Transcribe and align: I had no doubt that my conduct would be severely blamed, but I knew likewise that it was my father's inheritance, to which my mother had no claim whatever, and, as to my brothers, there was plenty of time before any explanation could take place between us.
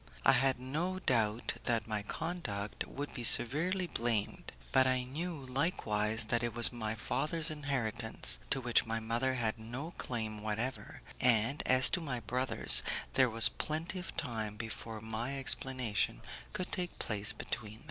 I 0.25 0.31
had 0.31 0.59
no 0.59 0.97
doubt 0.97 1.57
that 1.65 1.85
my 1.87 2.01
conduct 2.01 2.87
would 2.87 3.13
be 3.13 3.23
severely 3.23 3.85
blamed, 3.85 4.51
but 4.71 4.87
I 4.87 5.03
knew 5.03 5.39
likewise 5.45 6.25
that 6.25 6.41
it 6.41 6.55
was 6.55 6.71
my 6.73 6.95
father's 6.95 7.51
inheritance, 7.51 8.39
to 8.49 8.59
which 8.59 8.87
my 8.87 8.99
mother 8.99 9.35
had 9.35 9.59
no 9.59 9.91
claim 9.99 10.41
whatever, 10.41 11.03
and, 11.19 11.61
as 11.67 11.87
to 11.91 12.01
my 12.01 12.19
brothers, 12.19 12.81
there 13.13 13.29
was 13.29 13.49
plenty 13.49 13.99
of 13.99 14.17
time 14.17 14.55
before 14.55 14.97
any 15.05 15.37
explanation 15.37 16.21
could 16.51 16.71
take 16.71 16.97
place 16.97 17.31
between 17.31 17.75
us. 17.75 17.79